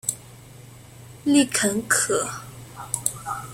[1.25, 2.27] 丽肯可